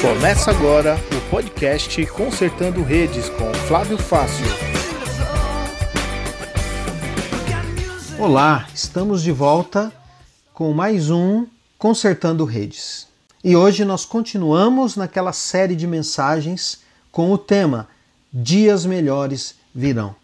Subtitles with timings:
[0.00, 4.46] Começa agora o podcast Consertando Redes com Flávio Fácil.
[8.18, 9.92] Olá, estamos de volta
[10.54, 11.46] com mais um
[11.76, 13.06] Consertando Redes.
[13.44, 16.80] E hoje nós continuamos naquela série de mensagens
[17.12, 17.86] com o tema
[18.32, 20.14] Dias Melhores Virão.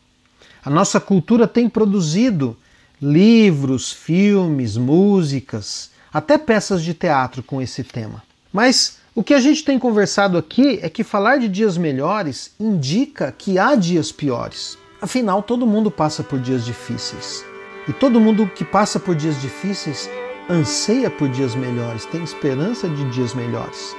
[0.64, 2.56] A nossa cultura tem produzido
[3.00, 8.22] livros, filmes, músicas, até peças de teatro com esse tema.
[8.52, 13.32] Mas o que a gente tem conversado aqui é que falar de dias melhores indica
[13.36, 14.78] que há dias piores.
[15.00, 17.44] Afinal, todo mundo passa por dias difíceis.
[17.88, 20.08] E todo mundo que passa por dias difíceis
[20.48, 23.96] anseia por dias melhores, tem esperança de dias melhores.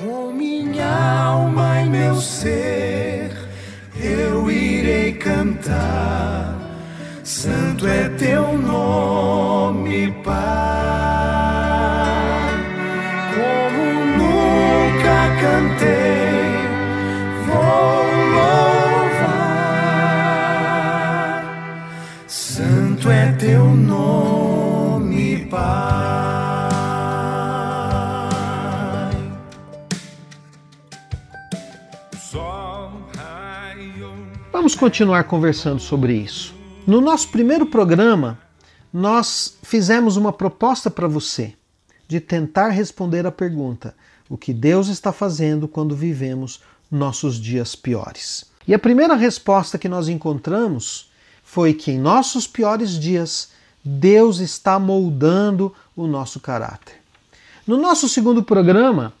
[0.00, 3.30] Com minha alma e meu ser,
[3.94, 6.58] eu irei cantar.
[7.22, 10.90] Santo é teu nome, Pai.
[15.40, 16.52] cantei,
[17.46, 19.34] vou louvar.
[22.26, 24.09] Santo é teu nome,
[34.60, 36.54] Vamos continuar conversando sobre isso.
[36.86, 38.38] No nosso primeiro programa,
[38.92, 41.54] nós fizemos uma proposta para você
[42.06, 43.96] de tentar responder a pergunta:
[44.28, 48.50] o que Deus está fazendo quando vivemos nossos dias piores.
[48.68, 51.10] E a primeira resposta que nós encontramos
[51.42, 56.96] foi que em nossos piores dias Deus está moldando o nosso caráter.
[57.66, 59.14] No nosso segundo programa,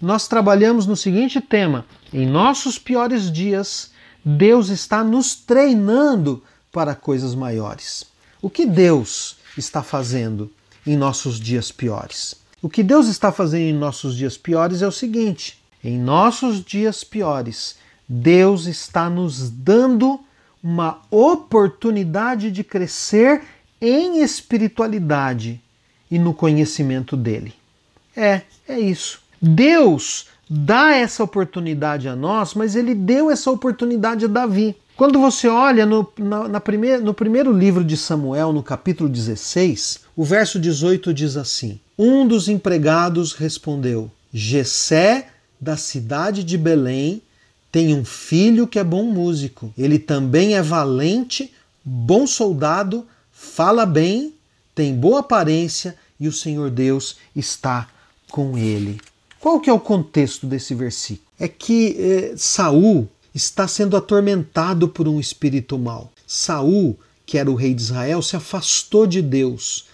[0.00, 3.94] nós trabalhamos no seguinte tema: em nossos piores dias,
[4.28, 8.04] Deus está nos treinando para coisas maiores.
[8.42, 10.50] O que Deus está fazendo
[10.84, 12.34] em nossos dias piores?
[12.60, 17.04] O que Deus está fazendo em nossos dias piores é o seguinte: em nossos dias
[17.04, 17.76] piores,
[18.08, 20.18] Deus está nos dando
[20.60, 23.44] uma oportunidade de crescer
[23.80, 25.62] em espiritualidade
[26.10, 27.54] e no conhecimento dele.
[28.16, 29.20] É, é isso.
[29.40, 34.76] Deus dá essa oportunidade a nós, mas ele deu essa oportunidade a Davi.
[34.96, 40.00] Quando você olha no, na, na primeir, no primeiro livro de Samuel, no capítulo 16,
[40.16, 45.28] o verso 18 diz assim: um dos empregados respondeu: Gesé,
[45.60, 47.22] da cidade de Belém,
[47.72, 49.72] tem um filho que é bom músico.
[49.76, 51.52] Ele também é valente,
[51.84, 54.34] bom soldado, fala bem,
[54.74, 57.88] tem boa aparência e o Senhor Deus está
[58.30, 59.00] com ele.
[59.46, 61.28] Qual que é o contexto desse versículo?
[61.38, 66.10] É que eh, Saul está sendo atormentado por um espírito mau.
[66.26, 69.86] Saul, que era o rei de Israel, se afastou de Deus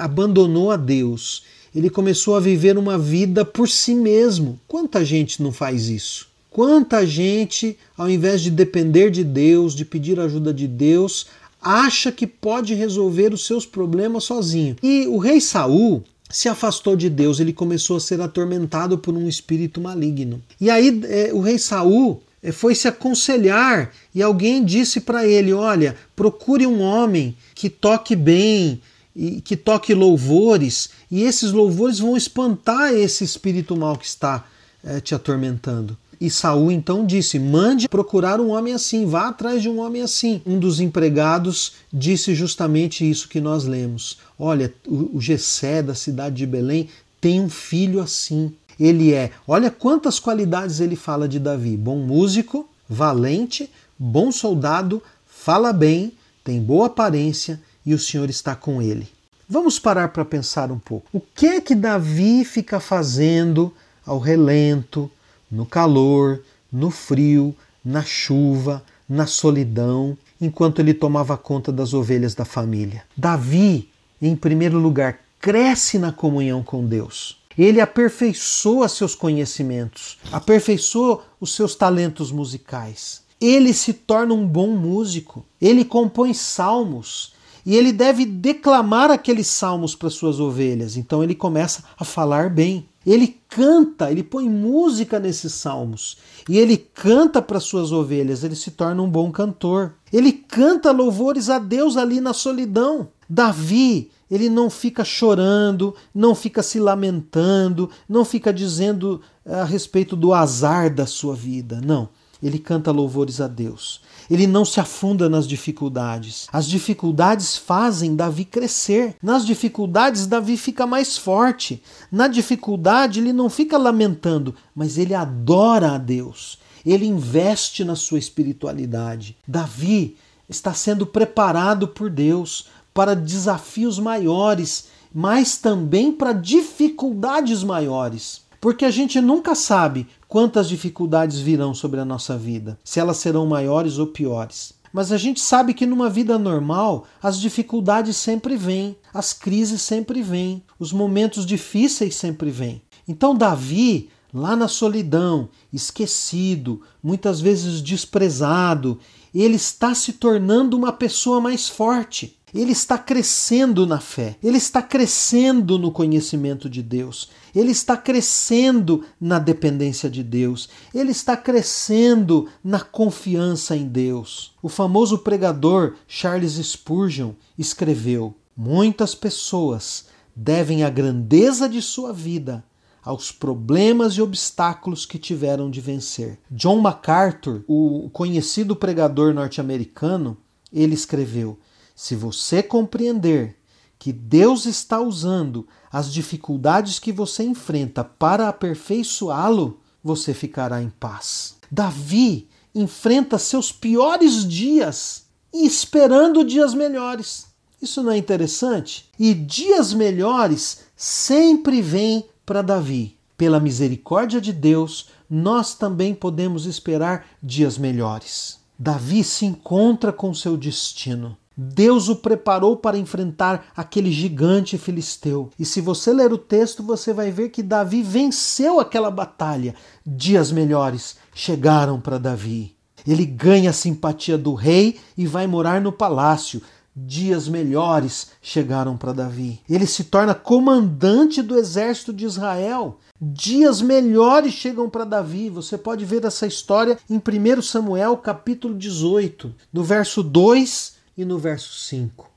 [0.00, 1.44] abandonou a Deus.
[1.72, 4.58] Ele começou a viver uma vida por si mesmo.
[4.66, 6.26] Quanta gente não faz isso?
[6.50, 11.28] Quanta gente, ao invés de depender de Deus, de pedir ajuda de Deus,
[11.62, 14.74] acha que pode resolver os seus problemas sozinho.
[14.82, 16.02] E o rei Saul
[16.34, 20.42] se afastou de Deus, ele começou a ser atormentado por um espírito maligno.
[20.60, 25.52] E aí é, o rei Saul é, foi se aconselhar e alguém disse para ele:
[25.52, 28.82] Olha, procure um homem que toque bem,
[29.14, 34.44] e que toque louvores, e esses louvores vão espantar esse espírito mal que está
[34.82, 35.96] é, te atormentando.
[36.20, 40.40] E Saul então disse: Mande procurar um homem assim, vá atrás de um homem assim.
[40.46, 44.18] Um dos empregados disse justamente isso que nós lemos.
[44.38, 46.88] Olha, o, Gessé da cidade de Belém
[47.20, 48.52] tem um filho assim.
[48.78, 55.72] Ele é, olha quantas qualidades ele fala de Davi: bom músico, valente, bom soldado, fala
[55.72, 59.08] bem, tem boa aparência e o Senhor está com ele.
[59.48, 61.06] Vamos parar para pensar um pouco.
[61.12, 63.72] O que é que Davi fica fazendo
[64.06, 65.10] ao relento,
[65.50, 66.42] no calor,
[66.72, 67.54] no frio,
[67.84, 73.02] na chuva, na solidão, enquanto ele tomava conta das ovelhas da família?
[73.16, 73.88] Davi,
[74.20, 77.38] em primeiro lugar, cresce na comunhão com Deus.
[77.56, 83.22] Ele aperfeiçoa seus conhecimentos, aperfeiçoa os seus talentos musicais.
[83.40, 85.44] Ele se torna um bom músico.
[85.60, 87.34] Ele compõe salmos,
[87.66, 90.96] e ele deve declamar aqueles salmos para suas ovelhas.
[90.96, 92.86] Então ele começa a falar bem.
[93.06, 96.16] Ele canta, ele põe música nesses salmos.
[96.48, 99.94] E ele canta para suas ovelhas, ele se torna um bom cantor.
[100.12, 103.08] Ele canta louvores a Deus ali na solidão.
[103.28, 110.32] Davi, ele não fica chorando, não fica se lamentando, não fica dizendo a respeito do
[110.32, 111.80] azar da sua vida.
[111.84, 112.08] Não.
[112.44, 114.02] Ele canta louvores a Deus.
[114.30, 116.46] Ele não se afunda nas dificuldades.
[116.52, 119.16] As dificuldades fazem Davi crescer.
[119.22, 121.82] Nas dificuldades, Davi fica mais forte.
[122.12, 126.58] Na dificuldade, ele não fica lamentando, mas ele adora a Deus.
[126.84, 129.38] Ele investe na sua espiritualidade.
[129.48, 138.42] Davi está sendo preparado por Deus para desafios maiores, mas também para dificuldades maiores.
[138.64, 143.44] Porque a gente nunca sabe quantas dificuldades virão sobre a nossa vida, se elas serão
[143.44, 144.72] maiores ou piores.
[144.90, 150.22] Mas a gente sabe que numa vida normal as dificuldades sempre vêm, as crises sempre
[150.22, 152.80] vêm, os momentos difíceis sempre vêm.
[153.06, 158.98] Então, Davi, lá na solidão, esquecido, muitas vezes desprezado,
[159.34, 164.80] ele está se tornando uma pessoa mais forte ele está crescendo na fé, ele está
[164.80, 172.48] crescendo no conhecimento de Deus, ele está crescendo na dependência de Deus, ele está crescendo
[172.62, 174.52] na confiança em Deus.
[174.62, 182.64] O famoso pregador Charles Spurgeon escreveu: Muitas pessoas devem a grandeza de sua vida
[183.04, 186.38] aos problemas e obstáculos que tiveram de vencer.
[186.50, 190.36] John MacArthur, o conhecido pregador norte-americano,
[190.72, 191.58] ele escreveu:
[191.94, 193.56] se você compreender
[193.98, 201.56] que Deus está usando as dificuldades que você enfrenta para aperfeiçoá-lo, você ficará em paz.
[201.70, 207.46] Davi enfrenta seus piores dias esperando dias melhores.
[207.80, 209.08] Isso não é interessante?
[209.18, 213.16] E dias melhores sempre vêm para Davi.
[213.36, 218.58] Pela misericórdia de Deus, nós também podemos esperar dias melhores.
[218.78, 221.36] Davi se encontra com seu destino.
[221.56, 225.50] Deus o preparou para enfrentar aquele gigante filisteu.
[225.58, 229.74] E se você ler o texto, você vai ver que Davi venceu aquela batalha.
[230.04, 232.74] Dias melhores chegaram para Davi.
[233.06, 236.60] Ele ganha a simpatia do rei e vai morar no palácio.
[236.96, 239.60] Dias melhores chegaram para Davi.
[239.68, 242.98] Ele se torna comandante do exército de Israel.
[243.20, 245.50] Dias melhores chegam para Davi.
[245.50, 251.38] Você pode ver essa história em 1 Samuel, capítulo 18, do verso 2 e no
[251.38, 252.30] verso 5.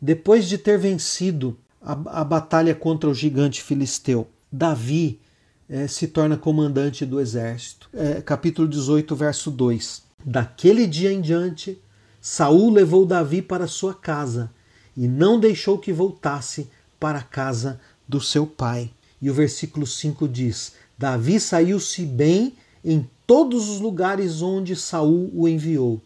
[0.00, 5.20] Depois de ter vencido a, a batalha contra o gigante filisteu, Davi
[5.68, 7.88] é, se torna comandante do exército.
[7.92, 10.02] É, capítulo 18, verso 2.
[10.24, 11.80] Daquele dia em diante,
[12.20, 14.50] Saul levou Davi para sua casa
[14.96, 16.68] e não deixou que voltasse
[17.00, 18.90] para a casa do seu pai.
[19.20, 25.48] E o versículo 5 diz: Davi saiu-se bem em todos os lugares onde Saul o
[25.48, 26.00] enviou.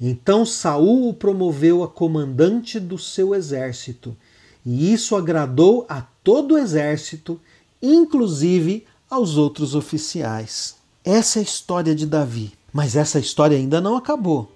[0.00, 4.16] Então Saul o promoveu a comandante do seu exército,
[4.64, 7.40] e isso agradou a todo o exército,
[7.82, 10.76] inclusive aos outros oficiais.
[11.04, 12.52] Essa é a história de Davi.
[12.74, 14.50] Mas essa história ainda não acabou.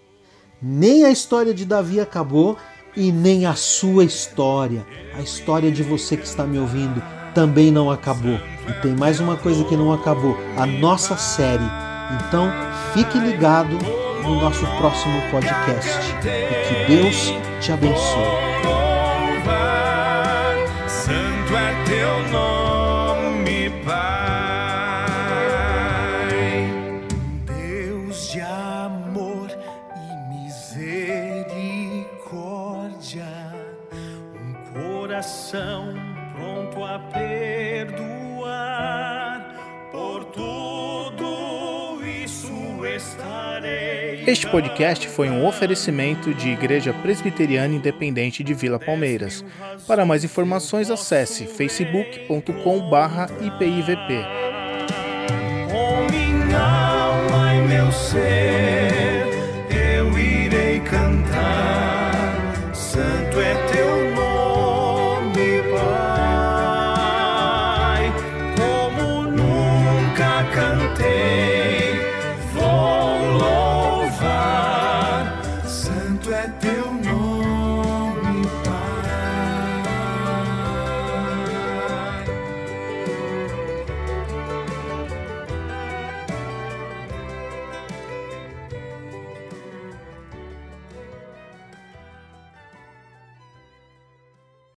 [0.60, 2.56] Nem a história de Davi acabou
[2.96, 4.84] e nem a sua história.
[5.14, 7.00] A história de você que está me ouvindo
[7.32, 8.40] também não acabou.
[8.68, 11.62] E tem mais uma coisa que não acabou: a nossa série.
[12.26, 12.50] Então,
[12.92, 13.78] fique ligado
[14.28, 15.88] no nosso próximo podcast.
[16.20, 16.28] E
[16.68, 18.48] que Deus te abençoe.
[20.86, 23.98] Santo é teu nome, Pai.
[27.46, 29.48] Deus de amor
[29.96, 31.74] e misericórdia,
[34.34, 35.94] um coração
[36.36, 38.36] pronto a perdoar
[39.90, 43.37] por tudo isso estarei.
[44.28, 49.42] Este podcast foi um oferecimento de Igreja Presbiteriana Independente de Vila Palmeiras.
[49.86, 54.08] Para mais informações, acesse facebook.com/ipivp.
[55.70, 56.06] Com